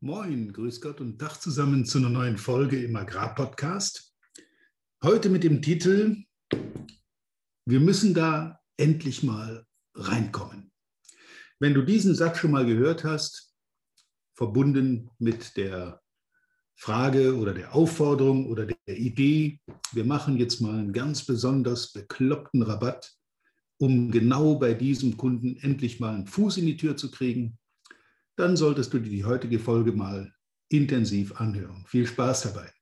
Moin, 0.00 0.52
grüß 0.52 0.80
Gott 0.80 1.00
und 1.00 1.18
Tag 1.18 1.38
zusammen 1.38 1.84
zu 1.84 1.98
einer 1.98 2.08
neuen 2.08 2.38
Folge 2.38 2.80
im 2.80 2.94
Agrarpodcast. 2.94 4.14
Heute 5.02 5.28
mit 5.28 5.42
dem 5.42 5.60
Titel 5.60 6.22
Wir 7.66 7.80
müssen 7.80 8.14
da 8.14 8.60
endlich 8.76 9.24
mal 9.24 9.66
reinkommen. 9.96 10.70
Wenn 11.58 11.74
du 11.74 11.82
diesen 11.82 12.14
Satz 12.14 12.38
schon 12.38 12.52
mal 12.52 12.64
gehört 12.64 13.02
hast, 13.02 13.52
verbunden 14.36 15.10
mit 15.18 15.56
der 15.56 16.00
Frage 16.76 17.36
oder 17.36 17.52
der 17.52 17.74
Aufforderung 17.74 18.46
oder 18.46 18.66
der 18.66 18.96
Idee, 18.96 19.60
wir 19.90 20.04
machen 20.04 20.36
jetzt 20.36 20.60
mal 20.60 20.78
einen 20.78 20.92
ganz 20.92 21.26
besonders 21.26 21.92
bekloppten 21.92 22.62
Rabatt, 22.62 23.16
um 23.78 24.12
genau 24.12 24.60
bei 24.60 24.74
diesem 24.74 25.16
Kunden 25.16 25.56
endlich 25.56 25.98
mal 25.98 26.14
einen 26.14 26.28
Fuß 26.28 26.58
in 26.58 26.66
die 26.66 26.76
Tür 26.76 26.96
zu 26.96 27.10
kriegen, 27.10 27.58
dann 28.38 28.56
solltest 28.56 28.92
du 28.92 29.00
dir 29.00 29.10
die 29.10 29.24
heutige 29.24 29.58
Folge 29.58 29.90
mal 29.90 30.32
intensiv 30.68 31.40
anhören. 31.40 31.84
Viel 31.88 32.06
Spaß 32.06 32.42
dabei. 32.42 32.72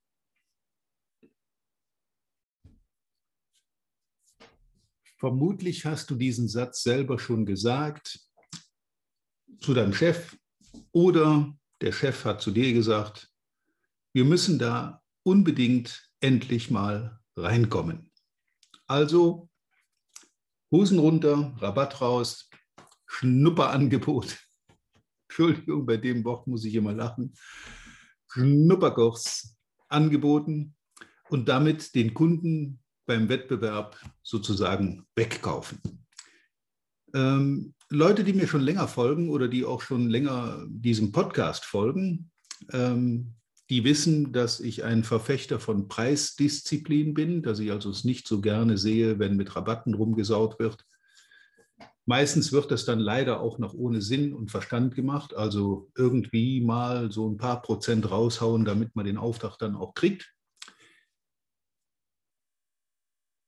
Vermutlich 5.17 5.83
hast 5.83 6.11
du 6.11 6.15
diesen 6.15 6.47
Satz 6.47 6.83
selber 6.83 7.17
schon 7.17 7.47
gesagt 7.47 8.19
zu 9.59 9.73
deinem 9.73 9.93
Chef 9.93 10.37
oder 10.91 11.57
der 11.81 11.91
Chef 11.91 12.23
hat 12.23 12.39
zu 12.39 12.51
dir 12.51 12.71
gesagt, 12.73 13.33
wir 14.13 14.25
müssen 14.25 14.59
da 14.59 15.01
unbedingt 15.23 16.11
endlich 16.19 16.69
mal 16.69 17.19
reinkommen. 17.35 18.11
Also 18.85 19.49
Hosen 20.69 20.99
runter, 20.99 21.55
Rabatt 21.57 21.99
raus, 21.99 22.47
Schnupperangebot 23.07 24.46
Entschuldigung, 25.27 25.85
bei 25.85 25.97
dem 25.97 26.23
Wort 26.23 26.47
muss 26.47 26.65
ich 26.65 26.75
immer 26.75 26.93
lachen, 26.93 27.33
Schnupperkochs 28.31 29.55
angeboten 29.89 30.75
und 31.29 31.49
damit 31.49 31.95
den 31.95 32.13
Kunden 32.13 32.79
beim 33.05 33.29
Wettbewerb 33.29 33.99
sozusagen 34.23 35.05
wegkaufen. 35.15 35.79
Ähm, 37.13 37.73
Leute, 37.89 38.23
die 38.23 38.33
mir 38.33 38.47
schon 38.47 38.61
länger 38.61 38.87
folgen 38.87 39.29
oder 39.29 39.47
die 39.47 39.63
auch 39.63 39.81
schon 39.81 40.09
länger 40.09 40.65
diesem 40.67 41.11
Podcast 41.11 41.65
folgen, 41.65 42.31
ähm, 42.73 43.35
die 43.69 43.83
wissen, 43.83 44.31
dass 44.31 44.59
ich 44.59 44.83
ein 44.83 45.03
Verfechter 45.03 45.59
von 45.59 45.87
Preisdisziplin 45.87 47.13
bin, 47.13 47.41
dass 47.43 47.59
ich 47.59 47.71
also 47.71 47.89
es 47.89 48.03
nicht 48.03 48.27
so 48.27 48.41
gerne 48.41 48.77
sehe, 48.77 49.19
wenn 49.19 49.35
mit 49.35 49.55
Rabatten 49.55 49.93
rumgesaut 49.93 50.59
wird, 50.59 50.85
Meistens 52.09 52.53
wird 52.53 52.71
das 52.71 52.85
dann 52.85 52.99
leider 52.99 53.41
auch 53.41 53.59
noch 53.59 53.73
ohne 53.73 54.01
Sinn 54.01 54.33
und 54.33 54.49
Verstand 54.49 54.95
gemacht, 54.95 55.35
also 55.35 55.91
irgendwie 55.97 56.61
mal 56.61 57.11
so 57.11 57.29
ein 57.29 57.35
paar 57.35 57.61
Prozent 57.61 58.09
raushauen, 58.09 58.63
damit 58.63 58.95
man 58.95 59.05
den 59.05 59.17
Auftrag 59.17 59.57
dann 59.57 59.75
auch 59.75 59.93
kriegt. 59.93 60.33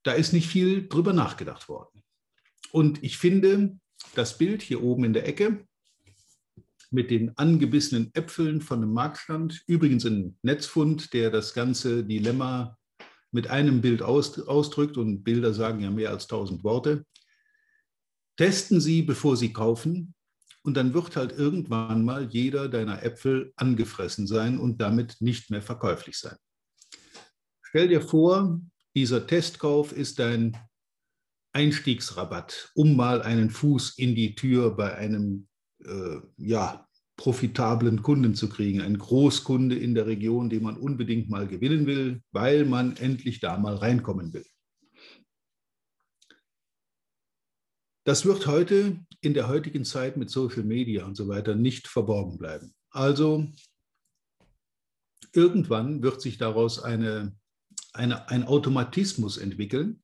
Da 0.04 0.12
ist 0.12 0.34
nicht 0.34 0.48
viel 0.50 0.90
drüber 0.90 1.14
nachgedacht 1.14 1.70
worden. 1.70 2.04
Und 2.74 3.02
ich 3.02 3.18
finde, 3.18 3.80
das 4.14 4.38
Bild 4.38 4.62
hier 4.62 4.84
oben 4.84 5.06
in 5.06 5.14
der 5.14 5.26
Ecke 5.26 5.66
mit 6.92 7.12
den 7.12 7.38
angebissenen 7.38 8.14
Äpfeln 8.14 8.60
von 8.60 8.82
dem 8.82 8.92
Marktstand, 8.92 9.64
übrigens 9.68 10.06
ein 10.06 10.38
Netzfund, 10.42 11.14
der 11.14 11.32
das 11.32 11.54
ganze 11.54 12.04
Dilemma 12.04 12.78
mit 13.32 13.48
einem 13.50 13.80
Bild 13.80 14.02
ausdrückt 14.02 14.98
und 14.98 15.24
Bilder 15.24 15.54
sagen 15.54 15.80
ja 15.80 15.92
mehr 15.92 16.10
als 16.10 16.28
tausend 16.28 16.66
Worte. 16.66 17.06
Testen 18.40 18.80
Sie, 18.80 19.02
bevor 19.02 19.36
Sie 19.36 19.52
kaufen. 19.52 20.14
Und 20.64 20.78
dann 20.78 20.94
wird 20.94 21.18
halt 21.18 21.34
irgendwann 21.34 22.06
mal 22.06 22.30
jeder 22.30 22.70
deiner 22.70 23.04
Äpfel 23.04 23.52
angefressen 23.58 24.28
sein 24.28 24.58
und 24.58 24.80
damit 24.80 25.18
nicht 25.20 25.52
mehr 25.52 25.62
verkäuflich 25.62 26.18
sein. 26.18 26.38
Stell 27.62 27.90
dir 27.90 28.00
vor, 28.00 28.62
dieser 28.96 29.28
Testkauf 29.28 29.92
ist 29.92 30.20
dein 30.20 30.56
Einstiegsrabatt, 31.52 32.72
um 32.76 32.96
mal 32.96 33.22
einen 33.22 33.50
Fuß 33.50 33.98
in 33.98 34.16
die 34.16 34.36
Tür 34.36 34.74
bei 34.74 34.96
einem 34.96 35.50
äh, 35.84 36.20
ja, 36.38 36.88
profitablen 37.18 38.02
Kunden 38.02 38.36
zu 38.36 38.48
kriegen. 38.48 38.80
Ein 38.80 39.00
Großkunde 39.00 39.76
in 39.76 39.96
der 39.96 40.08
Region, 40.08 40.50
den 40.50 40.64
man 40.64 40.78
unbedingt 40.78 41.30
mal 41.30 41.46
gewinnen 41.46 41.86
will, 41.86 42.22
weil 42.32 42.64
man 42.64 42.96
endlich 42.96 43.42
da 43.42 43.58
mal 43.58 43.76
reinkommen 43.76 44.32
will. 44.32 44.46
Das 48.06 48.26
wird 48.26 48.48
heute 48.48 49.00
in 49.22 49.34
der 49.34 49.48
heutigen 49.48 49.86
Zeit 49.86 50.18
mit 50.18 50.30
Social 50.30 50.64
Media 50.64 51.06
und 51.06 51.16
so 51.16 51.28
weiter 51.28 51.56
nicht 51.56 51.88
verborgen 51.88 52.38
bleiben. 52.38 52.74
Also 52.92 53.52
irgendwann 55.34 56.02
wird 56.02 56.22
sich 56.22 56.38
daraus 56.38 56.82
eine, 56.82 57.36
eine, 57.94 58.30
ein 58.30 58.46
Automatismus 58.46 59.38
entwickeln, 59.38 60.02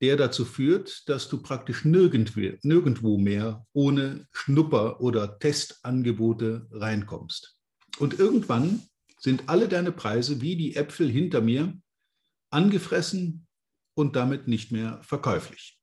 der 0.00 0.16
dazu 0.16 0.44
führt, 0.44 1.08
dass 1.08 1.28
du 1.28 1.42
praktisch 1.42 1.84
nirgendwo, 1.84 2.56
nirgendwo 2.62 3.18
mehr 3.18 3.66
ohne 3.72 4.26
Schnupper- 4.32 5.00
oder 5.00 5.38
Testangebote 5.38 6.68
reinkommst. 6.72 7.56
Und 7.98 8.18
irgendwann 8.18 8.82
sind 9.18 9.48
alle 9.48 9.68
deine 9.68 9.92
Preise 9.92 10.40
wie 10.40 10.56
die 10.56 10.76
Äpfel 10.76 11.10
hinter 11.10 11.42
mir 11.42 11.78
angefressen 12.50 13.46
und 13.94 14.16
damit 14.16 14.48
nicht 14.48 14.72
mehr 14.72 15.02
verkäuflich. 15.02 15.79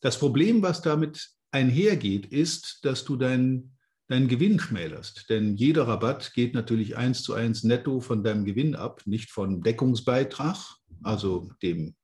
Das 0.00 0.18
Problem, 0.18 0.62
was 0.62 0.82
damit 0.82 1.30
einhergeht, 1.50 2.26
ist, 2.26 2.80
dass 2.82 3.04
du 3.04 3.16
deinen 3.16 3.78
deinen 4.08 4.28
Gewinn 4.28 4.58
schmälerst. 4.58 5.26
Denn 5.28 5.56
jeder 5.56 5.86
Rabatt 5.86 6.32
geht 6.32 6.54
natürlich 6.54 6.96
eins 6.96 7.22
zu 7.22 7.34
eins 7.34 7.62
netto 7.62 8.00
von 8.00 8.24
deinem 8.24 8.44
Gewinn 8.44 8.74
ab, 8.74 9.02
nicht 9.04 9.30
vom 9.30 9.62
Deckungsbeitrag, 9.62 10.56
also 11.02 11.50
dem 11.62 11.94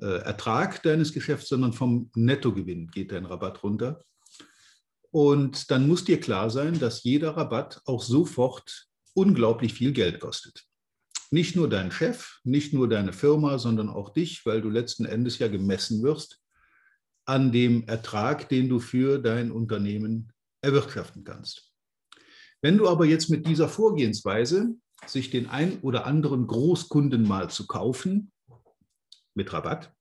äh, 0.00 0.18
Ertrag 0.18 0.82
deines 0.82 1.12
Geschäfts, 1.12 1.48
sondern 1.48 1.72
vom 1.72 2.10
Nettogewinn 2.14 2.88
geht 2.88 3.10
dein 3.10 3.24
Rabatt 3.24 3.62
runter. 3.62 4.04
Und 5.10 5.70
dann 5.70 5.88
muss 5.88 6.04
dir 6.04 6.20
klar 6.20 6.50
sein, 6.50 6.78
dass 6.78 7.04
jeder 7.04 7.36
Rabatt 7.36 7.80
auch 7.86 8.02
sofort 8.02 8.88
unglaublich 9.14 9.72
viel 9.72 9.92
Geld 9.92 10.20
kostet. 10.20 10.64
Nicht 11.30 11.56
nur 11.56 11.68
dein 11.68 11.90
Chef, 11.90 12.40
nicht 12.44 12.74
nur 12.74 12.88
deine 12.88 13.12
Firma, 13.12 13.58
sondern 13.58 13.88
auch 13.88 14.12
dich, 14.12 14.44
weil 14.44 14.60
du 14.60 14.68
letzten 14.68 15.04
Endes 15.04 15.38
ja 15.38 15.48
gemessen 15.48 16.02
wirst 16.02 16.43
an 17.26 17.52
dem 17.52 17.86
Ertrag, 17.86 18.48
den 18.48 18.68
du 18.68 18.80
für 18.80 19.18
dein 19.18 19.50
Unternehmen 19.50 20.32
erwirtschaften 20.60 21.24
kannst. 21.24 21.72
Wenn 22.60 22.78
du 22.78 22.88
aber 22.88 23.04
jetzt 23.04 23.28
mit 23.28 23.46
dieser 23.46 23.68
Vorgehensweise, 23.68 24.74
sich 25.06 25.30
den 25.30 25.48
ein 25.48 25.80
oder 25.80 26.06
anderen 26.06 26.46
Großkunden 26.46 27.26
mal 27.26 27.50
zu 27.50 27.66
kaufen, 27.66 28.32
mit 29.34 29.52
Rabatt, 29.52 29.92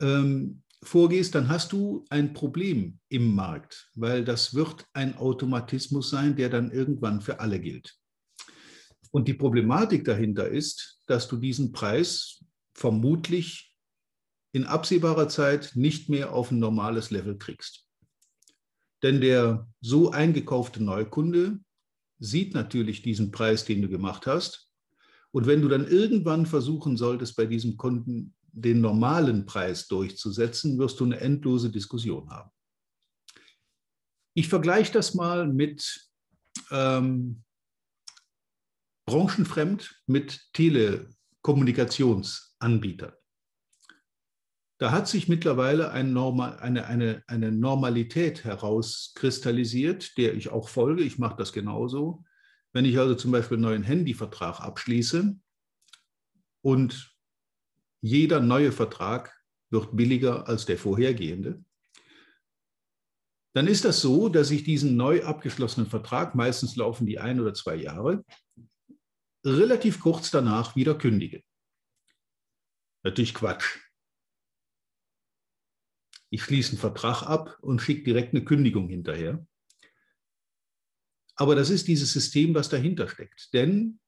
ähm, 0.00 0.62
vorgehst, 0.82 1.34
dann 1.34 1.48
hast 1.48 1.72
du 1.72 2.04
ein 2.10 2.32
Problem 2.32 2.98
im 3.08 3.34
Markt, 3.34 3.90
weil 3.94 4.24
das 4.24 4.54
wird 4.54 4.86
ein 4.92 5.16
Automatismus 5.16 6.10
sein, 6.10 6.36
der 6.36 6.48
dann 6.48 6.70
irgendwann 6.70 7.20
für 7.20 7.40
alle 7.40 7.60
gilt. 7.60 7.98
Und 9.10 9.28
die 9.28 9.34
Problematik 9.34 10.04
dahinter 10.04 10.48
ist, 10.48 11.00
dass 11.06 11.28
du 11.28 11.36
diesen 11.36 11.72
Preis 11.72 12.44
vermutlich 12.74 13.74
in 14.56 14.64
absehbarer 14.64 15.28
Zeit 15.28 15.72
nicht 15.74 16.08
mehr 16.08 16.32
auf 16.32 16.50
ein 16.50 16.58
normales 16.58 17.10
Level 17.10 17.36
kriegst. 17.36 17.86
Denn 19.02 19.20
der 19.20 19.68
so 19.82 20.12
eingekaufte 20.12 20.82
Neukunde 20.82 21.60
sieht 22.18 22.54
natürlich 22.54 23.02
diesen 23.02 23.32
Preis, 23.32 23.66
den 23.66 23.82
du 23.82 23.90
gemacht 23.90 24.26
hast. 24.26 24.72
Und 25.30 25.46
wenn 25.46 25.60
du 25.60 25.68
dann 25.68 25.86
irgendwann 25.86 26.46
versuchen 26.46 26.96
solltest, 26.96 27.36
bei 27.36 27.44
diesem 27.44 27.76
Kunden 27.76 28.34
den 28.50 28.80
normalen 28.80 29.44
Preis 29.44 29.88
durchzusetzen, 29.88 30.78
wirst 30.78 31.00
du 31.00 31.04
eine 31.04 31.20
endlose 31.20 31.70
Diskussion 31.70 32.30
haben. 32.30 32.50
Ich 34.32 34.48
vergleiche 34.48 34.94
das 34.94 35.12
mal 35.12 35.46
mit 35.46 36.08
ähm, 36.70 37.42
branchenfremd 39.04 40.02
mit 40.06 40.48
Telekommunikationsanbietern. 40.54 43.12
Da 44.78 44.92
hat 44.92 45.08
sich 45.08 45.26
mittlerweile 45.28 45.90
ein 45.90 46.12
Normal, 46.12 46.58
eine, 46.58 46.86
eine, 46.86 47.22
eine 47.26 47.50
Normalität 47.50 48.44
herauskristallisiert, 48.44 50.18
der 50.18 50.34
ich 50.34 50.50
auch 50.50 50.68
folge. 50.68 51.02
Ich 51.02 51.18
mache 51.18 51.36
das 51.36 51.52
genauso. 51.52 52.24
Wenn 52.72 52.84
ich 52.84 52.98
also 52.98 53.14
zum 53.14 53.32
Beispiel 53.32 53.56
einen 53.56 53.64
neuen 53.64 53.82
Handyvertrag 53.82 54.60
abschließe 54.60 55.34
und 56.60 57.16
jeder 58.02 58.40
neue 58.40 58.70
Vertrag 58.70 59.34
wird 59.70 59.96
billiger 59.96 60.46
als 60.46 60.66
der 60.66 60.76
vorhergehende, 60.76 61.64
dann 63.54 63.66
ist 63.66 63.86
das 63.86 64.02
so, 64.02 64.28
dass 64.28 64.50
ich 64.50 64.64
diesen 64.64 64.96
neu 64.96 65.24
abgeschlossenen 65.24 65.88
Vertrag, 65.88 66.34
meistens 66.34 66.76
laufen 66.76 67.06
die 67.06 67.18
ein 67.18 67.40
oder 67.40 67.54
zwei 67.54 67.76
Jahre, 67.76 68.22
relativ 69.42 70.00
kurz 70.00 70.30
danach 70.30 70.76
wieder 70.76 70.98
kündige. 70.98 71.42
Natürlich 73.02 73.32
Quatsch. 73.32 73.85
Ich 76.36 76.42
schließe 76.42 76.72
einen 76.72 76.78
Vertrag 76.78 77.22
ab 77.22 77.56
und 77.62 77.80
schicke 77.80 78.04
direkt 78.04 78.34
eine 78.34 78.44
Kündigung 78.44 78.90
hinterher. 78.90 79.42
Aber 81.34 81.54
das 81.54 81.70
ist 81.70 81.88
dieses 81.88 82.12
System, 82.12 82.54
was 82.54 82.68
dahinter 82.68 83.08
steckt. 83.08 83.54
Denn 83.54 84.00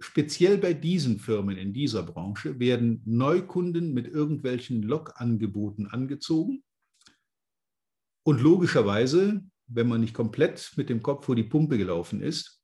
speziell 0.00 0.58
bei 0.58 0.74
diesen 0.74 1.20
Firmen 1.20 1.56
in 1.56 1.72
dieser 1.72 2.02
Branche 2.02 2.58
werden 2.58 3.02
Neukunden 3.04 3.94
mit 3.94 4.08
irgendwelchen 4.08 4.82
Log-Angeboten 4.82 5.86
angezogen. 5.86 6.64
Und 8.24 8.40
logischerweise, 8.40 9.44
wenn 9.68 9.86
man 9.86 10.00
nicht 10.00 10.14
komplett 10.14 10.72
mit 10.74 10.88
dem 10.88 11.04
Kopf 11.04 11.26
vor 11.26 11.36
die 11.36 11.44
Pumpe 11.44 11.78
gelaufen 11.78 12.20
ist, 12.20 12.60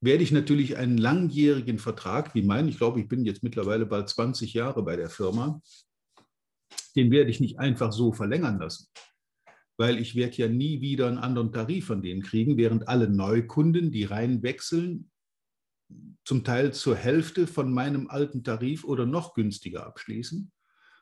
werde 0.00 0.24
ich 0.24 0.32
natürlich 0.32 0.78
einen 0.78 0.96
langjährigen 0.96 1.78
Vertrag, 1.78 2.34
wie 2.34 2.44
meinen, 2.44 2.70
ich 2.70 2.78
glaube, 2.78 2.98
ich 3.02 3.08
bin 3.08 3.26
jetzt 3.26 3.42
mittlerweile 3.42 3.84
bald 3.84 4.08
20 4.08 4.54
Jahre 4.54 4.82
bei 4.82 4.96
der 4.96 5.10
Firma, 5.10 5.60
den 6.96 7.10
werde 7.10 7.30
ich 7.30 7.40
nicht 7.40 7.58
einfach 7.58 7.92
so 7.92 8.12
verlängern 8.12 8.58
lassen, 8.58 8.88
weil 9.76 9.98
ich 9.98 10.14
werde 10.14 10.36
ja 10.36 10.48
nie 10.48 10.80
wieder 10.80 11.08
einen 11.08 11.18
anderen 11.18 11.52
Tarif 11.52 11.86
von 11.86 12.02
denen 12.02 12.22
kriegen, 12.22 12.56
während 12.56 12.88
alle 12.88 13.08
Neukunden, 13.08 13.90
die 13.90 14.04
rein 14.04 14.42
wechseln, 14.42 15.10
zum 16.24 16.44
Teil 16.44 16.72
zur 16.72 16.96
Hälfte 16.96 17.46
von 17.46 17.72
meinem 17.72 18.08
alten 18.08 18.44
Tarif 18.44 18.84
oder 18.84 19.06
noch 19.06 19.34
günstiger 19.34 19.86
abschließen. 19.86 20.50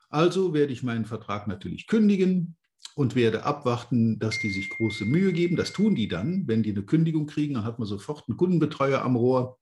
Also 0.09 0.53
werde 0.53 0.73
ich 0.73 0.83
meinen 0.83 1.05
Vertrag 1.05 1.47
natürlich 1.47 1.87
kündigen, 1.87 2.57
und 2.95 3.15
werde 3.15 3.43
abwarten, 3.43 4.19
dass 4.19 4.39
die 4.39 4.51
sich 4.51 4.69
große 4.69 5.05
Mühe 5.05 5.33
geben. 5.33 5.55
Das 5.55 5.73
tun 5.73 5.95
die 5.95 6.07
dann. 6.07 6.47
Wenn 6.47 6.63
die 6.63 6.71
eine 6.71 6.83
Kündigung 6.83 7.25
kriegen, 7.25 7.53
dann 7.55 7.63
hat 7.63 7.79
man 7.79 7.87
sofort 7.87 8.27
einen 8.27 8.37
Kundenbetreuer 8.37 9.01
am 9.01 9.15
Rohr, 9.15 9.59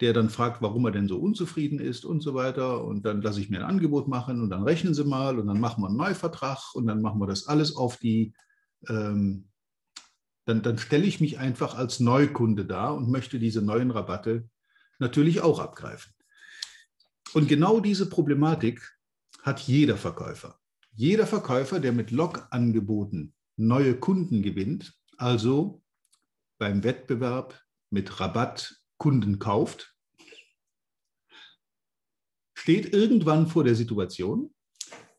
der 0.00 0.12
dann 0.12 0.28
fragt, 0.28 0.60
warum 0.60 0.84
er 0.84 0.92
denn 0.92 1.08
so 1.08 1.18
unzufrieden 1.18 1.78
ist 1.78 2.04
und 2.04 2.20
so 2.20 2.34
weiter. 2.34 2.84
Und 2.84 3.04
dann 3.04 3.22
lasse 3.22 3.40
ich 3.40 3.48
mir 3.48 3.58
ein 3.58 3.70
Angebot 3.70 4.08
machen 4.08 4.42
und 4.42 4.50
dann 4.50 4.62
rechnen 4.62 4.94
sie 4.94 5.04
mal 5.04 5.38
und 5.38 5.46
dann 5.46 5.60
machen 5.60 5.82
wir 5.82 5.88
einen 5.88 5.96
Neuvertrag 5.96 6.74
und 6.74 6.86
dann 6.86 7.00
machen 7.00 7.20
wir 7.20 7.26
das 7.26 7.46
alles 7.46 7.74
auf 7.74 7.96
die, 7.96 8.34
ähm, 8.88 9.48
dann, 10.44 10.62
dann 10.62 10.78
stelle 10.78 11.06
ich 11.06 11.20
mich 11.20 11.38
einfach 11.38 11.74
als 11.74 11.98
Neukunde 11.98 12.66
da 12.66 12.90
und 12.90 13.10
möchte 13.10 13.38
diese 13.38 13.62
neuen 13.62 13.90
Rabatte 13.90 14.48
natürlich 14.98 15.40
auch 15.40 15.58
abgreifen. 15.58 16.12
Und 17.32 17.48
genau 17.48 17.80
diese 17.80 18.08
Problematik 18.08 18.96
hat 19.42 19.60
jeder 19.60 19.96
Verkäufer. 19.96 20.58
Jeder 20.94 21.26
Verkäufer, 21.26 21.80
der 21.80 21.92
mit 21.92 22.10
Log-Angeboten 22.10 23.34
neue 23.56 23.98
Kunden 23.98 24.42
gewinnt, 24.42 24.94
also 25.16 25.82
beim 26.58 26.84
Wettbewerb 26.84 27.60
mit 27.90 28.20
Rabatt 28.20 28.76
Kunden 28.98 29.38
kauft, 29.38 29.94
steht 32.54 32.92
irgendwann 32.92 33.46
vor 33.46 33.64
der 33.64 33.74
Situation, 33.74 34.54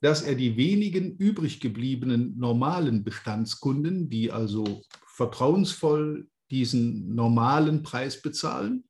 dass 0.01 0.21
er 0.21 0.35
die 0.35 0.57
wenigen 0.57 1.15
übrig 1.17 1.59
gebliebenen 1.59 2.37
normalen 2.37 3.03
Bestandskunden, 3.03 4.09
die 4.09 4.31
also 4.31 4.83
vertrauensvoll 5.07 6.29
diesen 6.51 7.15
normalen 7.15 7.83
Preis 7.83 8.21
bezahlen, 8.21 8.87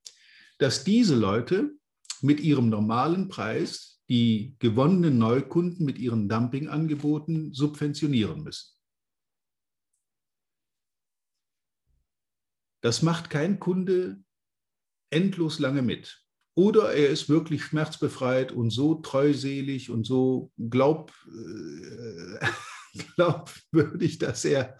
dass 0.57 0.83
diese 0.83 1.15
Leute 1.15 1.77
mit 2.21 2.39
ihrem 2.39 2.69
normalen 2.69 3.29
Preis 3.29 4.01
die 4.09 4.55
gewonnenen 4.59 5.17
Neukunden 5.17 5.85
mit 5.85 5.99
ihren 5.99 6.29
Dumpingangeboten 6.29 7.53
subventionieren 7.53 8.43
müssen. 8.43 8.73
Das 12.81 13.01
macht 13.01 13.29
kein 13.29 13.59
Kunde 13.59 14.23
endlos 15.09 15.59
lange 15.59 15.81
mit. 15.81 16.21
Oder 16.55 16.93
er 16.93 17.09
ist 17.09 17.29
wirklich 17.29 17.63
schmerzbefreit 17.63 18.51
und 18.51 18.71
so 18.71 18.95
treuselig 18.95 19.91
und 19.91 20.07
so 20.07 20.51
glaub, 20.57 21.13
äh, 21.27 22.47
glaubwürdig, 23.15 24.17
dass, 24.17 24.43
er, 24.43 24.75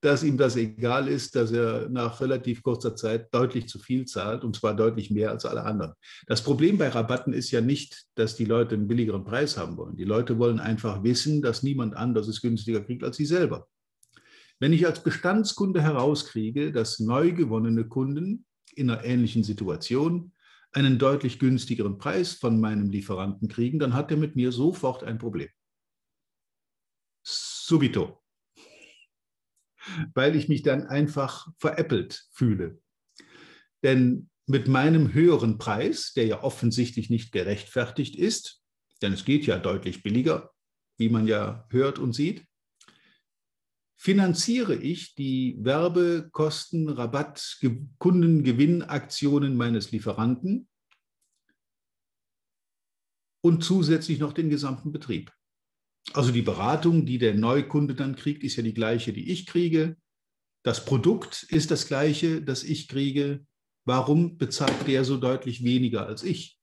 dass 0.00 0.22
ihm 0.22 0.38
das 0.38 0.54
egal 0.54 1.08
ist, 1.08 1.34
dass 1.34 1.50
er 1.50 1.88
nach 1.88 2.20
relativ 2.20 2.62
kurzer 2.62 2.94
Zeit 2.94 3.34
deutlich 3.34 3.68
zu 3.68 3.80
viel 3.80 4.04
zahlt 4.04 4.44
und 4.44 4.54
zwar 4.54 4.76
deutlich 4.76 5.10
mehr 5.10 5.30
als 5.32 5.44
alle 5.44 5.64
anderen. 5.64 5.94
Das 6.28 6.42
Problem 6.44 6.78
bei 6.78 6.88
Rabatten 6.88 7.32
ist 7.32 7.50
ja 7.50 7.60
nicht, 7.60 8.04
dass 8.14 8.36
die 8.36 8.44
Leute 8.44 8.76
einen 8.76 8.86
billigeren 8.86 9.24
Preis 9.24 9.56
haben 9.56 9.76
wollen. 9.76 9.96
Die 9.96 10.04
Leute 10.04 10.38
wollen 10.38 10.60
einfach 10.60 11.02
wissen, 11.02 11.42
dass 11.42 11.64
niemand 11.64 11.96
anders 11.96 12.28
es 12.28 12.40
günstiger 12.40 12.82
kriegt 12.82 13.02
als 13.02 13.16
sie 13.16 13.26
selber. 13.26 13.66
Wenn 14.58 14.72
ich 14.72 14.86
als 14.86 15.02
Bestandskunde 15.02 15.82
herauskriege, 15.82 16.72
dass 16.72 17.00
neu 17.00 17.32
gewonnene 17.32 17.88
Kunden 17.88 18.46
in 18.76 18.90
einer 18.90 19.04
ähnlichen 19.04 19.42
Situation 19.42 20.32
einen 20.72 20.98
deutlich 20.98 21.38
günstigeren 21.38 21.98
Preis 21.98 22.34
von 22.34 22.60
meinem 22.60 22.90
Lieferanten 22.90 23.48
kriegen, 23.48 23.78
dann 23.78 23.94
hat 23.94 24.10
er 24.10 24.16
mit 24.16 24.36
mir 24.36 24.52
sofort 24.52 25.02
ein 25.02 25.18
Problem 25.18 25.48
subito, 27.26 28.22
weil 30.14 30.36
ich 30.36 30.48
mich 30.48 30.62
dann 30.62 30.86
einfach 30.86 31.48
veräppelt 31.58 32.28
fühle. 32.32 32.80
Denn 33.82 34.30
mit 34.46 34.68
meinem 34.68 35.12
höheren 35.12 35.58
Preis, 35.58 36.12
der 36.14 36.26
ja 36.26 36.42
offensichtlich 36.42 37.10
nicht 37.10 37.32
gerechtfertigt 37.32 38.16
ist, 38.16 38.62
denn 39.02 39.12
es 39.12 39.24
geht 39.24 39.44
ja 39.46 39.58
deutlich 39.58 40.02
billiger, 40.02 40.52
wie 40.98 41.08
man 41.08 41.26
ja 41.26 41.66
hört 41.70 41.98
und 41.98 42.12
sieht, 42.14 42.46
finanziere 43.96 44.74
ich 44.74 45.14
die 45.14 45.56
Werbekosten, 45.58 46.88
Rabatt, 46.88 47.58
Kundengewinnaktionen 47.98 49.56
meines 49.56 49.90
Lieferanten 49.90 50.68
und 53.42 53.64
zusätzlich 53.64 54.18
noch 54.18 54.32
den 54.32 54.50
gesamten 54.50 54.92
Betrieb. 54.92 55.32
Also 56.12 56.30
die 56.30 56.42
Beratung, 56.42 57.06
die 57.06 57.18
der 57.18 57.34
Neukunde 57.34 57.94
dann 57.94 58.16
kriegt, 58.16 58.44
ist 58.44 58.56
ja 58.56 58.62
die 58.62 58.74
gleiche, 58.74 59.12
die 59.12 59.30
ich 59.30 59.46
kriege. 59.46 59.96
Das 60.62 60.84
Produkt 60.84 61.44
ist 61.44 61.70
das 61.70 61.86
gleiche, 61.86 62.42
das 62.42 62.62
ich 62.62 62.88
kriege. 62.88 63.44
Warum 63.84 64.36
bezahlt 64.36 64.86
der 64.86 65.04
so 65.04 65.16
deutlich 65.16 65.64
weniger 65.64 66.06
als 66.06 66.22
ich? 66.22 66.55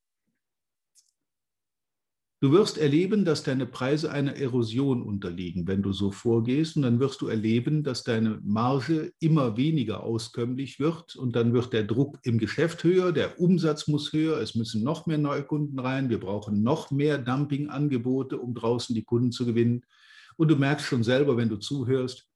Du 2.43 2.51
wirst 2.51 2.77
erleben, 2.77 3.23
dass 3.23 3.43
deine 3.43 3.65
Preise 3.65 4.11
einer 4.11 4.35
Erosion 4.35 5.01
unterliegen, 5.01 5.65
wenn 5.65 5.81
du 5.81 5.93
so 5.93 6.11
vorgehst. 6.11 6.75
Und 6.75 6.81
dann 6.81 6.99
wirst 6.99 7.21
du 7.21 7.27
erleben, 7.27 7.83
dass 7.83 8.03
deine 8.03 8.41
Marge 8.43 9.13
immer 9.21 9.55
weniger 9.55 10.03
auskömmlich 10.03 10.77
wird. 10.77 11.15
Und 11.15 11.37
dann 11.37 11.53
wird 11.53 11.71
der 11.71 11.85
Druck 11.85 12.19
im 12.23 12.39
Geschäft 12.39 12.83
höher, 12.83 13.13
der 13.13 13.39
Umsatz 13.39 13.87
muss 13.87 14.11
höher, 14.11 14.41
es 14.41 14.55
müssen 14.55 14.83
noch 14.83 15.05
mehr 15.05 15.19
Neukunden 15.19 15.79
rein, 15.79 16.09
wir 16.09 16.19
brauchen 16.19 16.63
noch 16.63 16.91
mehr 16.91 17.17
Dumpingangebote, 17.17 18.37
um 18.37 18.53
draußen 18.53 18.93
die 18.93 19.05
Kunden 19.05 19.31
zu 19.31 19.45
gewinnen. 19.45 19.85
Und 20.35 20.51
du 20.51 20.57
merkst 20.57 20.85
schon 20.85 21.03
selber, 21.03 21.37
wenn 21.37 21.47
du 21.47 21.55
zuhörst, 21.55 22.27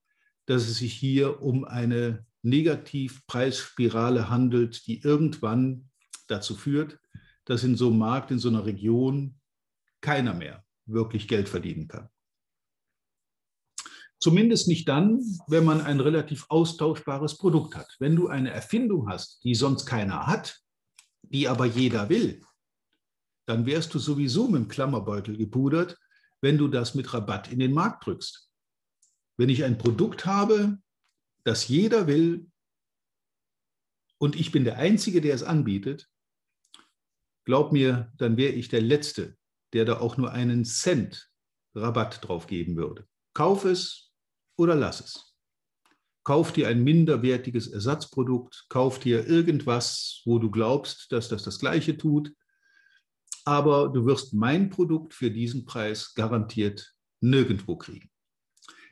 dass 0.46 0.62
es 0.62 0.78
sich 0.78 0.94
hier 0.94 1.42
um 1.42 1.66
eine 1.66 2.24
Negativpreisspirale 2.40 4.30
handelt, 4.30 4.86
die 4.86 5.02
irgendwann 5.02 5.90
dazu 6.28 6.54
führt, 6.54 6.98
dass 7.44 7.62
in 7.62 7.76
so 7.76 7.88
einem 7.88 7.98
Markt, 7.98 8.30
in 8.30 8.38
so 8.38 8.48
einer 8.48 8.64
Region 8.64 9.34
keiner 10.00 10.34
mehr 10.34 10.64
wirklich 10.86 11.28
Geld 11.28 11.48
verdienen 11.48 11.88
kann. 11.88 12.08
Zumindest 14.20 14.66
nicht 14.66 14.88
dann, 14.88 15.20
wenn 15.46 15.64
man 15.64 15.80
ein 15.80 16.00
relativ 16.00 16.46
austauschbares 16.48 17.38
Produkt 17.38 17.76
hat. 17.76 17.94
Wenn 18.00 18.16
du 18.16 18.26
eine 18.26 18.50
Erfindung 18.50 19.08
hast, 19.08 19.44
die 19.44 19.54
sonst 19.54 19.86
keiner 19.86 20.26
hat, 20.26 20.60
die 21.22 21.46
aber 21.46 21.66
jeder 21.66 22.08
will, 22.08 22.42
dann 23.46 23.64
wärst 23.64 23.94
du 23.94 23.98
sowieso 23.98 24.48
mit 24.48 24.62
dem 24.62 24.68
Klammerbeutel 24.68 25.36
gepudert, 25.36 25.96
wenn 26.40 26.58
du 26.58 26.68
das 26.68 26.94
mit 26.94 27.12
Rabatt 27.14 27.50
in 27.50 27.60
den 27.60 27.72
Markt 27.72 28.06
drückst. 28.06 28.50
Wenn 29.38 29.48
ich 29.48 29.64
ein 29.64 29.78
Produkt 29.78 30.26
habe, 30.26 30.78
das 31.44 31.68
jeder 31.68 32.08
will 32.08 32.50
und 34.18 34.34
ich 34.34 34.50
bin 34.50 34.64
der 34.64 34.78
Einzige, 34.78 35.20
der 35.20 35.34
es 35.34 35.44
anbietet, 35.44 36.10
glaub 37.46 37.72
mir, 37.72 38.12
dann 38.16 38.36
wäre 38.36 38.52
ich 38.52 38.68
der 38.68 38.82
Letzte, 38.82 39.37
der 39.72 39.84
da 39.84 40.00
auch 40.00 40.16
nur 40.16 40.32
einen 40.32 40.64
Cent 40.64 41.30
Rabatt 41.74 42.26
drauf 42.26 42.46
geben 42.46 42.76
würde. 42.76 43.06
Kauf 43.34 43.64
es 43.64 44.10
oder 44.56 44.74
lass 44.74 45.00
es. 45.00 45.34
Kauf 46.24 46.52
dir 46.52 46.68
ein 46.68 46.84
minderwertiges 46.84 47.68
Ersatzprodukt, 47.68 48.66
kauf 48.68 48.98
dir 48.98 49.26
irgendwas, 49.26 50.20
wo 50.24 50.38
du 50.38 50.50
glaubst, 50.50 51.10
dass 51.10 51.28
das 51.28 51.42
das 51.42 51.58
Gleiche 51.58 51.96
tut, 51.96 52.32
aber 53.46 53.88
du 53.88 54.04
wirst 54.04 54.34
mein 54.34 54.68
Produkt 54.68 55.14
für 55.14 55.30
diesen 55.30 55.64
Preis 55.64 56.12
garantiert 56.12 56.94
nirgendwo 57.20 57.76
kriegen. 57.76 58.10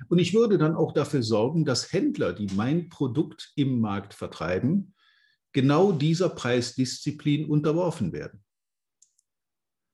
Und 0.09 0.18
ich 0.18 0.33
würde 0.33 0.56
dann 0.56 0.75
auch 0.75 0.92
dafür 0.92 1.23
sorgen, 1.23 1.66
dass 1.66 1.92
Händler, 1.92 2.33
die 2.33 2.47
mein 2.54 2.88
Produkt 2.88 3.52
im 3.54 3.80
Markt 3.80 4.14
vertreiben, 4.14 4.95
genau 5.52 5.92
dieser 5.92 6.30
Preisdisziplin 6.30 7.50
unterworfen 7.50 8.12
werden. 8.12 8.46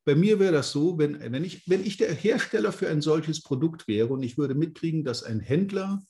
Bei 0.05 0.15
mir 0.15 0.41
wäre 0.41 0.53
das 0.53 0.73
so, 0.73 0.99
wenn, 0.99 1.21
wenn, 1.33 1.45
ich, 1.45 1.69
wenn 1.69 1.85
ich 1.85 1.97
der 1.97 2.13
Hersteller 2.13 2.73
für 2.73 2.89
ein 2.89 3.03
solches 3.03 3.43
Produkt 3.43 3.87
wäre 3.87 4.09
und 4.09 4.23
ich 4.23 4.37
würde 4.37 4.55
mitkriegen, 4.55 5.05
dass 5.05 5.23
ein 5.23 5.41
Händler 5.41 6.03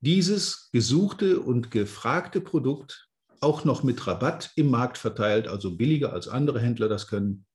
dieses 0.00 0.70
gesuchte 0.72 1.40
und 1.40 1.70
gefragte 1.70 2.40
Produkt 2.40 3.08
auch 3.40 3.64
noch 3.64 3.82
mit 3.82 4.06
Rabatt 4.06 4.52
im 4.56 4.70
Markt 4.70 4.98
verteilt, 4.98 5.48
also 5.48 5.76
billiger 5.76 6.12
als 6.12 6.28
andere 6.28 6.60
Händler 6.60 6.88
das 6.88 7.06
können, 7.06 7.46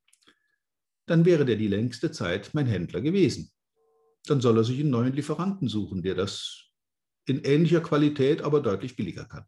dann 1.06 1.26
wäre 1.26 1.46
der 1.46 1.56
die 1.56 1.68
längste 1.68 2.12
Zeit 2.12 2.54
mein 2.54 2.66
Händler 2.66 3.02
gewesen. 3.02 3.52
Dann 4.26 4.42
soll 4.42 4.58
er 4.58 4.64
sich 4.64 4.80
einen 4.80 4.90
neuen 4.90 5.14
Lieferanten 5.14 5.68
suchen, 5.68 6.02
der 6.02 6.16
das 6.16 6.66
in 7.28 7.44
ähnlicher 7.44 7.82
Qualität, 7.82 8.42
aber 8.42 8.60
deutlich 8.60 8.96
billiger 8.96 9.26
kann. 9.26 9.46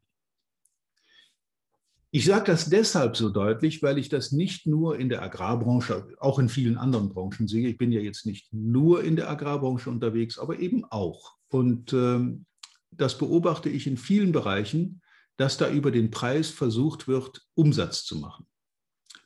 Ich 2.12 2.26
sage 2.26 2.46
das 2.46 2.70
deshalb 2.70 3.18
so 3.18 3.30
deutlich, 3.30 3.84
weil 3.84 3.98
ich 3.98 4.08
das 4.08 4.32
nicht 4.32 4.66
nur 4.66 4.98
in 4.98 5.10
der 5.10 5.22
Agrarbranche, 5.22 6.08
auch 6.20 6.40
in 6.40 6.48
vielen 6.48 6.78
anderen 6.78 7.10
Branchen 7.10 7.48
sehe. 7.48 7.68
Ich 7.68 7.78
bin 7.78 7.92
ja 7.92 8.00
jetzt 8.00 8.26
nicht 8.26 8.52
nur 8.54 9.04
in 9.04 9.18
der 9.18 9.30
Agrarbranche 9.30 9.90
unterwegs, 9.90 10.40
aber 10.40 10.60
eben 10.60 10.86
auch. 10.86 11.36
Und 11.50 11.92
ähm, 11.92 12.46
das 12.92 13.18
beobachte 13.18 13.70
ich 13.70 13.88
in 13.88 13.98
vielen 13.98 14.32
Bereichen, 14.32 15.02
dass 15.36 15.58
da 15.58 15.70
über 15.70 15.92
den 15.92 16.10
Preis 16.10 16.50
versucht 16.50 17.08
wird, 17.08 17.46
Umsatz 17.56 18.06
zu 18.06 18.18
machen. 18.18 18.48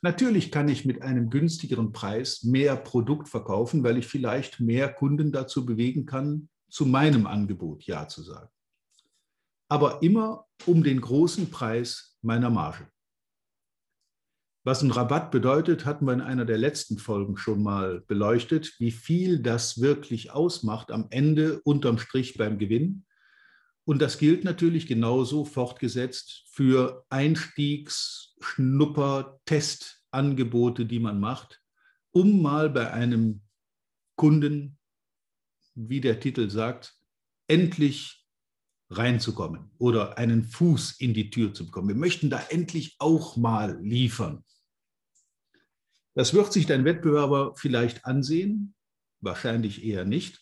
Natürlich 0.02 0.50
kann 0.50 0.68
ich 0.68 0.84
mit 0.84 1.02
einem 1.02 1.30
günstigeren 1.30 1.92
Preis 1.92 2.42
mehr 2.42 2.74
Produkt 2.74 3.28
verkaufen, 3.28 3.84
weil 3.84 3.96
ich 3.96 4.06
vielleicht 4.08 4.58
mehr 4.58 4.92
Kunden 4.92 5.30
dazu 5.30 5.64
bewegen 5.64 6.06
kann, 6.06 6.48
zu 6.68 6.86
meinem 6.86 7.26
Angebot 7.28 7.84
Ja 7.84 8.08
zu 8.08 8.22
sagen. 8.22 8.50
Aber 9.68 10.02
immer 10.02 10.46
um 10.66 10.82
den 10.82 11.00
großen 11.00 11.50
Preis 11.50 12.11
meiner 12.22 12.50
Marge. 12.50 12.88
Was 14.64 14.82
ein 14.82 14.92
Rabatt 14.92 15.32
bedeutet, 15.32 15.84
hatten 15.84 16.04
wir 16.04 16.12
in 16.12 16.20
einer 16.20 16.44
der 16.44 16.58
letzten 16.58 16.98
Folgen 16.98 17.36
schon 17.36 17.64
mal 17.64 18.02
beleuchtet, 18.06 18.76
wie 18.78 18.92
viel 18.92 19.40
das 19.40 19.80
wirklich 19.80 20.30
ausmacht 20.30 20.92
am 20.92 21.08
Ende 21.10 21.60
unterm 21.62 21.98
Strich 21.98 22.38
beim 22.38 22.58
Gewinn. 22.58 23.04
Und 23.84 24.00
das 24.00 24.18
gilt 24.18 24.44
natürlich 24.44 24.86
genauso 24.86 25.44
fortgesetzt 25.44 26.44
für 26.52 27.04
Einstiegs-, 27.10 28.36
Schnupper-, 28.40 29.40
Testangebote, 29.46 30.86
die 30.86 31.00
man 31.00 31.18
macht, 31.18 31.60
um 32.12 32.40
mal 32.40 32.70
bei 32.70 32.92
einem 32.92 33.42
Kunden, 34.14 34.78
wie 35.74 36.00
der 36.00 36.20
Titel 36.20 36.50
sagt, 36.50 36.94
endlich 37.48 38.21
reinzukommen 38.96 39.70
oder 39.78 40.18
einen 40.18 40.44
Fuß 40.44 41.00
in 41.00 41.14
die 41.14 41.30
Tür 41.30 41.54
zu 41.54 41.66
bekommen. 41.66 41.88
Wir 41.88 41.96
möchten 41.96 42.30
da 42.30 42.40
endlich 42.50 42.96
auch 42.98 43.36
mal 43.36 43.78
liefern. 43.82 44.44
Das 46.14 46.34
wird 46.34 46.52
sich 46.52 46.66
dein 46.66 46.84
Wettbewerber 46.84 47.54
vielleicht 47.56 48.04
ansehen, 48.04 48.74
wahrscheinlich 49.20 49.84
eher 49.84 50.04
nicht 50.04 50.40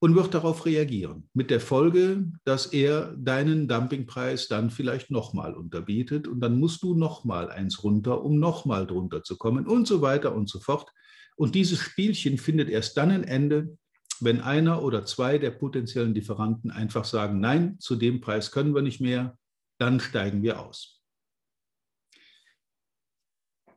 und 0.00 0.14
wird 0.14 0.34
darauf 0.34 0.66
reagieren. 0.66 1.28
Mit 1.34 1.50
der 1.50 1.60
Folge, 1.60 2.30
dass 2.44 2.66
er 2.66 3.14
deinen 3.16 3.68
Dumpingpreis 3.68 4.48
dann 4.48 4.70
vielleicht 4.70 5.10
nochmal 5.10 5.54
unterbietet 5.54 6.26
und 6.26 6.40
dann 6.40 6.58
musst 6.58 6.82
du 6.82 6.94
nochmal 6.94 7.50
eins 7.50 7.82
runter, 7.84 8.22
um 8.24 8.38
nochmal 8.38 8.86
drunter 8.86 9.22
zu 9.22 9.36
kommen 9.36 9.66
und 9.66 9.86
so 9.86 10.00
weiter 10.02 10.34
und 10.34 10.48
so 10.48 10.58
fort. 10.58 10.90
Und 11.36 11.54
dieses 11.54 11.78
Spielchen 11.78 12.38
findet 12.38 12.68
erst 12.68 12.96
dann 12.96 13.10
ein 13.10 13.24
Ende, 13.24 13.76
wenn 14.22 14.40
einer 14.40 14.82
oder 14.82 15.04
zwei 15.04 15.38
der 15.38 15.50
potenziellen 15.50 16.14
Lieferanten 16.14 16.70
einfach 16.70 17.04
sagen, 17.04 17.40
nein, 17.40 17.78
zu 17.80 17.96
dem 17.96 18.20
Preis 18.20 18.50
können 18.50 18.74
wir 18.74 18.82
nicht 18.82 19.00
mehr, 19.00 19.38
dann 19.78 20.00
steigen 20.00 20.42
wir 20.42 20.60
aus. 20.60 21.00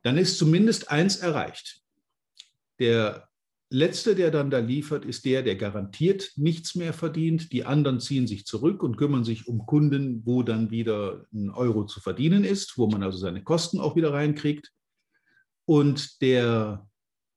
Dann 0.02 0.18
ist 0.18 0.38
zumindest 0.38 0.90
eins 0.90 1.16
erreicht. 1.16 1.82
Der 2.78 3.28
Letzte, 3.70 4.14
der 4.14 4.30
dann 4.30 4.50
da 4.50 4.58
liefert, 4.58 5.04
ist 5.04 5.24
der, 5.24 5.42
der 5.42 5.56
garantiert 5.56 6.32
nichts 6.36 6.74
mehr 6.74 6.92
verdient. 6.92 7.52
Die 7.52 7.64
anderen 7.64 7.98
ziehen 7.98 8.26
sich 8.26 8.44
zurück 8.44 8.82
und 8.82 8.96
kümmern 8.96 9.24
sich 9.24 9.48
um 9.48 9.66
Kunden, 9.66 10.24
wo 10.26 10.42
dann 10.42 10.70
wieder 10.70 11.26
ein 11.32 11.50
Euro 11.50 11.84
zu 11.86 12.00
verdienen 12.00 12.44
ist, 12.44 12.78
wo 12.78 12.86
man 12.86 13.02
also 13.02 13.18
seine 13.18 13.42
Kosten 13.42 13.80
auch 13.80 13.96
wieder 13.96 14.12
reinkriegt. 14.12 14.70
Und 15.64 16.20
der 16.20 16.86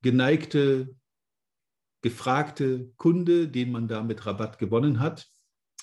geneigte, 0.02 0.94
gefragte 2.02 2.92
Kunde, 2.96 3.48
den 3.48 3.72
man 3.72 3.88
da 3.88 4.02
mit 4.02 4.24
Rabatt 4.26 4.58
gewonnen 4.58 5.00
hat, 5.00 5.26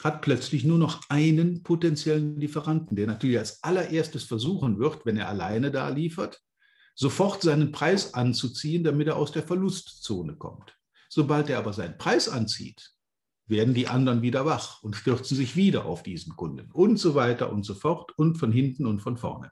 hat 0.04 0.22
plötzlich 0.22 0.64
nur 0.64 0.78
noch 0.78 1.02
einen 1.10 1.64
potenziellen 1.64 2.40
Lieferanten, 2.40 2.96
der 2.96 3.08
natürlich 3.08 3.38
als 3.38 3.64
allererstes 3.64 4.24
versuchen 4.24 4.78
wird, 4.78 5.06
wenn 5.06 5.18
er 5.18 5.30
alleine 5.30 5.72
da 5.72 5.90
liefert, 5.90 6.42
sofort 6.96 7.42
seinen 7.42 7.72
Preis 7.72 8.14
anzuziehen, 8.14 8.84
damit 8.84 9.08
er 9.08 9.16
aus 9.16 9.32
der 9.32 9.44
Verlustzone 9.44 10.36
kommt. 10.36 10.78
Sobald 11.10 11.50
er 11.50 11.60
aber 11.60 11.74
seinen 11.74 11.98
Preis 11.98 12.28
anzieht, 12.28 12.92
werden 13.48 13.74
die 13.74 13.88
anderen 13.88 14.22
wieder 14.22 14.46
wach 14.46 14.82
und 14.82 14.96
stürzen 14.96 15.38
sich 15.38 15.56
wieder 15.56 15.86
auf 15.86 16.04
diesen 16.04 16.36
Kunden 16.36 16.72
und 16.72 16.98
so 16.98 17.16
weiter 17.16 17.52
und 17.52 17.64
so 17.64 17.76
fort 17.76 18.18
und 18.18 18.38
von 18.38 18.52
hinten 18.52 18.86
und 18.86 19.02
von 19.02 19.18
vorne. 19.18 19.52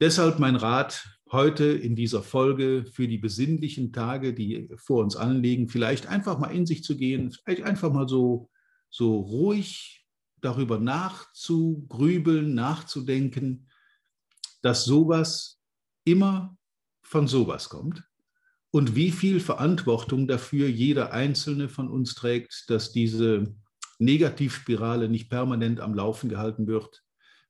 Deshalb 0.00 0.38
mein 0.38 0.56
Rat 0.56 1.13
heute 1.30 1.64
in 1.64 1.96
dieser 1.96 2.22
Folge 2.22 2.84
für 2.92 3.08
die 3.08 3.18
besinnlichen 3.18 3.92
Tage, 3.92 4.34
die 4.34 4.70
vor 4.76 5.02
uns 5.02 5.16
anliegen, 5.16 5.68
vielleicht 5.68 6.06
einfach 6.06 6.38
mal 6.38 6.48
in 6.48 6.66
sich 6.66 6.84
zu 6.84 6.96
gehen, 6.96 7.32
vielleicht 7.32 7.62
einfach 7.62 7.92
mal 7.92 8.08
so, 8.08 8.50
so 8.90 9.20
ruhig 9.20 10.06
darüber 10.40 10.78
nachzugrübeln, 10.78 12.54
nachzudenken, 12.54 13.68
dass 14.62 14.84
sowas 14.84 15.60
immer 16.04 16.56
von 17.02 17.26
sowas 17.26 17.68
kommt 17.68 18.04
und 18.70 18.94
wie 18.94 19.10
viel 19.10 19.40
Verantwortung 19.40 20.26
dafür 20.26 20.68
jeder 20.68 21.12
Einzelne 21.12 21.68
von 21.68 21.88
uns 21.88 22.14
trägt, 22.14 22.64
dass 22.68 22.92
diese 22.92 23.54
Negativspirale 23.98 25.08
nicht 25.08 25.30
permanent 25.30 25.80
am 25.80 25.94
Laufen 25.94 26.28
gehalten 26.28 26.66
wird, 26.66 27.04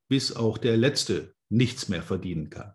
bis 0.09 0.37
auch 0.37 0.59
der 0.59 0.77
Letzte 0.77 1.35
nichts 1.49 1.89
mehr 1.89 2.03
verdienen 2.03 2.51
kann. 2.51 2.75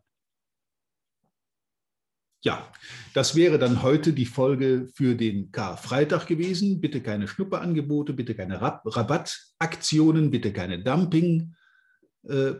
Ja, 2.41 2.71
das 3.13 3.35
wäre 3.35 3.59
dann 3.59 3.83
heute 3.83 4.13
die 4.13 4.25
Folge 4.25 4.87
für 4.93 5.15
den 5.15 5.51
Karfreitag 5.51 6.25
gewesen. 6.25 6.79
Bitte 6.79 7.01
keine 7.01 7.27
Schnupperangebote, 7.27 8.13
bitte 8.13 8.33
keine 8.33 8.61
Rabattaktionen, 8.61 10.31
bitte 10.31 10.53
keine 10.53 10.81
Dumping. 10.81 11.55
Äh, 12.23 12.55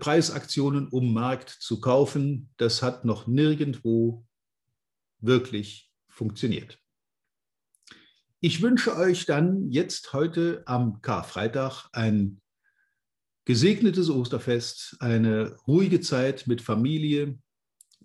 um 0.92 1.14
Markt 1.14 1.50
zu 1.50 1.80
kaufen. 1.80 2.50
Das 2.58 2.82
hat 2.82 3.06
noch 3.06 3.28
nirgendwo 3.28 4.26
wirklich 5.20 5.92
funktioniert. 6.08 6.80
Ich 8.42 8.62
wünsche 8.62 8.96
euch 8.96 9.26
dann 9.26 9.70
jetzt 9.70 10.14
heute 10.14 10.64
am 10.66 11.02
Karfreitag 11.02 11.90
ein 11.92 12.42
gesegnetes 13.46 14.10
Osterfest, 14.10 14.98
eine 15.00 15.58
ruhige 15.68 16.00
Zeit 16.00 16.48
mit 16.48 16.62
Familie 16.62 17.38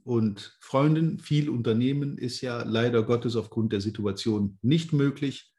und 0.04 0.56
Freunden. 0.60 1.18
Viel 1.18 1.48
Unternehmen 1.48 2.18
ist 2.18 2.40
ja 2.42 2.62
leider 2.62 3.02
Gottes 3.02 3.36
aufgrund 3.36 3.72
der 3.72 3.80
Situation 3.80 4.58
nicht 4.62 4.92
möglich. 4.92 5.50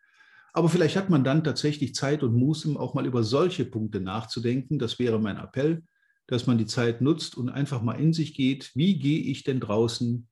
Aber 0.54 0.70
vielleicht 0.70 0.96
hat 0.96 1.10
man 1.10 1.26
dann 1.26 1.44
tatsächlich 1.44 1.94
Zeit 1.96 2.24
und 2.24 2.36
Muße, 2.36 2.80
auch 2.80 2.94
mal 2.94 3.06
über 3.06 3.24
solche 3.24 3.66
Punkte 3.66 4.00
nachzudenken. 4.00 4.80
Das 4.80 5.00
wäre 5.00 5.20
mein 5.20 5.38
Appell, 5.38 5.84
dass 6.28 6.48
man 6.48 6.58
die 6.58 6.68
Zeit 6.68 7.02
nutzt 7.02 7.36
und 7.36 7.50
einfach 7.50 7.82
mal 7.82 8.00
in 8.00 8.14
sich 8.14 8.34
geht. 8.36 8.72
Wie 8.74 8.98
gehe 8.98 9.20
ich 9.20 9.44
denn 9.44 9.60
draußen 9.60 10.28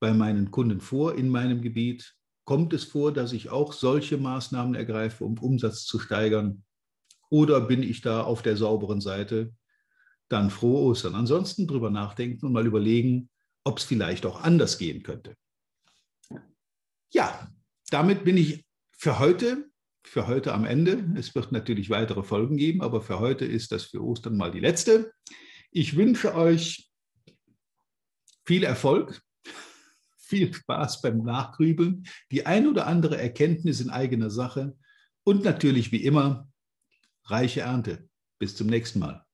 bei 0.00 0.12
meinen 0.12 0.50
Kunden 0.50 0.80
vor 0.80 1.14
in 1.14 1.28
meinem 1.28 1.62
Gebiet? 1.62 2.14
Kommt 2.44 2.72
es 2.72 2.84
vor, 2.84 3.12
dass 3.12 3.32
ich 3.32 3.50
auch 3.50 3.72
solche 3.72 4.16
Maßnahmen 4.16 4.74
ergreife, 4.74 5.24
um 5.24 5.38
Umsatz 5.38 5.84
zu 5.84 5.98
steigern? 5.98 6.64
Oder 7.30 7.60
bin 7.60 7.82
ich 7.82 8.00
da 8.00 8.22
auf 8.22 8.42
der 8.42 8.56
sauberen 8.56 9.02
Seite? 9.02 9.52
Dann 10.30 10.50
frohe 10.50 10.80
Ostern. 10.90 11.14
Ansonsten 11.14 11.66
drüber 11.66 11.90
nachdenken 11.90 12.46
und 12.46 12.52
mal 12.52 12.66
überlegen, 12.66 13.28
ob 13.68 13.78
es 13.78 13.84
vielleicht 13.84 14.24
auch 14.24 14.40
anders 14.40 14.78
gehen 14.78 15.02
könnte. 15.02 15.34
Ja, 17.12 17.52
damit 17.90 18.24
bin 18.24 18.38
ich 18.38 18.64
für 18.92 19.18
heute, 19.18 19.68
für 20.06 20.26
heute 20.26 20.54
am 20.54 20.64
Ende. 20.64 21.04
Es 21.16 21.34
wird 21.34 21.52
natürlich 21.52 21.90
weitere 21.90 22.22
Folgen 22.22 22.56
geben, 22.56 22.80
aber 22.80 23.02
für 23.02 23.20
heute 23.20 23.44
ist 23.44 23.70
das 23.70 23.84
für 23.84 24.02
Ostern 24.02 24.38
mal 24.38 24.50
die 24.50 24.60
letzte. 24.60 25.12
Ich 25.70 25.96
wünsche 25.96 26.34
euch 26.34 26.90
viel 28.46 28.64
Erfolg, 28.64 29.20
viel 30.16 30.54
Spaß 30.54 31.02
beim 31.02 31.18
Nachgrübeln, 31.18 32.06
die 32.32 32.46
ein 32.46 32.66
oder 32.68 32.86
andere 32.86 33.18
Erkenntnis 33.18 33.82
in 33.82 33.90
eigener 33.90 34.30
Sache 34.30 34.78
und 35.24 35.44
natürlich 35.44 35.92
wie 35.92 36.04
immer 36.04 36.50
reiche 37.24 37.60
Ernte. 37.60 38.08
Bis 38.38 38.56
zum 38.56 38.68
nächsten 38.68 39.00
Mal. 39.00 39.27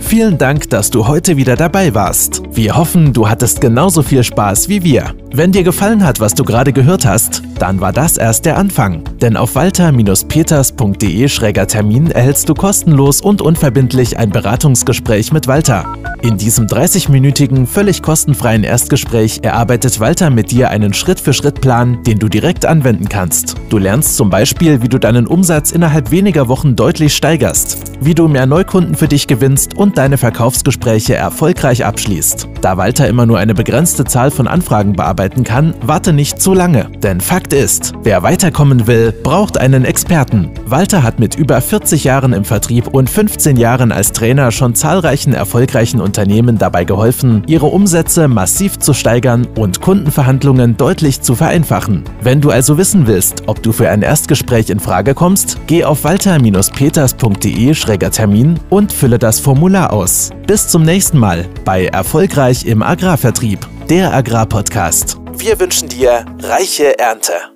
Vielen 0.00 0.38
Dank, 0.38 0.70
dass 0.70 0.90
du 0.90 1.06
heute 1.06 1.36
wieder 1.36 1.54
dabei 1.56 1.94
warst. 1.94 2.42
Wir 2.52 2.74
hoffen, 2.76 3.12
du 3.12 3.28
hattest 3.28 3.60
genauso 3.60 4.02
viel 4.02 4.24
Spaß 4.24 4.68
wie 4.68 4.84
wir. 4.84 5.14
Wenn 5.34 5.52
dir 5.52 5.62
gefallen 5.62 6.04
hat, 6.04 6.20
was 6.20 6.34
du 6.34 6.44
gerade 6.44 6.72
gehört 6.72 7.06
hast, 7.06 7.42
dann 7.58 7.80
war 7.80 7.92
das 7.92 8.18
erst 8.18 8.44
der 8.44 8.58
Anfang. 8.58 9.04
Denn 9.20 9.36
auf 9.36 9.54
walter-peters.de-termin 9.54 12.10
erhältst 12.10 12.48
du 12.48 12.54
kostenlos 12.54 13.20
und 13.20 13.40
unverbindlich 13.40 14.18
ein 14.18 14.30
Beratungsgespräch 14.30 15.32
mit 15.32 15.46
Walter. 15.46 15.84
In 16.22 16.36
diesem 16.36 16.66
30-minütigen, 16.66 17.66
völlig 17.66 18.02
kostenfreien 18.02 18.62
Erstgespräch 18.62 19.40
erarbeitet 19.42 19.98
Walter 19.98 20.30
mit 20.30 20.50
dir 20.50 20.70
einen 20.70 20.94
Schritt-für-Schritt-Plan, 20.94 22.02
den 22.04 22.18
du 22.18 22.28
direkt 22.28 22.66
anwenden 22.66 23.08
kannst. 23.08 23.56
Du 23.70 23.78
lernst 23.78 24.16
zum 24.16 24.30
Beispiel, 24.30 24.82
wie 24.82 24.88
du 24.88 24.98
deinen 24.98 25.26
Umsatz 25.26 25.72
innerhalb 25.72 26.10
weniger 26.10 26.48
Wochen 26.48 26.76
deutlich 26.76 27.16
steigerst, 27.16 27.96
wie 28.00 28.14
du 28.14 28.28
mehr 28.28 28.46
Neukunden 28.46 28.94
für 28.94 29.08
dich 29.08 29.26
gewinnst 29.26 29.76
und 29.76 29.91
deine 29.96 30.18
Verkaufsgespräche 30.18 31.14
erfolgreich 31.14 31.84
abschließt. 31.84 32.48
Da 32.60 32.76
Walter 32.76 33.08
immer 33.08 33.26
nur 33.26 33.38
eine 33.38 33.54
begrenzte 33.54 34.04
Zahl 34.04 34.30
von 34.30 34.46
Anfragen 34.46 34.94
bearbeitet, 34.94 35.22
arbeiten 35.22 35.44
kann, 35.44 35.72
warte 35.82 36.12
nicht 36.12 36.42
zu 36.42 36.52
lange. 36.52 36.90
Denn 37.02 37.20
Fakt 37.20 37.52
ist, 37.52 37.92
wer 38.02 38.24
weiterkommen 38.24 38.86
will, 38.86 39.12
braucht 39.12 39.58
einen 39.58 39.84
Experten. 39.84 40.48
Walter 40.66 41.02
hat 41.02 41.18
mit 41.20 41.34
über 41.36 41.60
40 41.60 42.04
Jahren 42.04 42.32
im 42.32 42.44
Vertrieb 42.44 42.86
und 42.88 43.10
15 43.10 43.56
Jahren 43.56 43.92
als 43.92 44.12
Trainer 44.12 44.50
schon 44.50 44.74
zahlreichen 44.74 45.32
erfolgreichen 45.32 46.00
Unternehmen 46.00 46.58
dabei 46.58 46.84
geholfen, 46.84 47.44
ihre 47.46 47.66
Umsätze 47.66 48.26
massiv 48.26 48.78
zu 48.78 48.94
steigern 48.94 49.46
und 49.56 49.80
Kundenverhandlungen 49.80 50.76
deutlich 50.76 51.20
zu 51.20 51.34
vereinfachen. 51.34 52.04
Wenn 52.22 52.40
du 52.40 52.50
also 52.50 52.78
wissen 52.78 53.06
willst, 53.06 53.42
ob 53.46 53.62
du 53.62 53.72
für 53.72 53.90
ein 53.90 54.02
Erstgespräch 54.02 54.70
in 54.70 54.80
Frage 54.80 55.14
kommst, 55.14 55.58
geh 55.66 55.84
auf 55.84 56.04
walter-peters.de-termin 56.04 58.60
und 58.70 58.92
fülle 58.92 59.18
das 59.18 59.40
Formular 59.72 59.94
aus. 59.94 60.28
Bis 60.46 60.68
zum 60.68 60.82
nächsten 60.82 61.18
Mal 61.18 61.48
bei 61.64 61.86
Erfolgreich 61.86 62.66
im 62.66 62.82
Agrarvertrieb, 62.82 63.58
der 63.88 64.12
Agrarpodcast. 64.12 65.16
Wir 65.32 65.58
wünschen 65.58 65.88
dir 65.88 66.26
reiche 66.40 66.98
Ernte. 66.98 67.51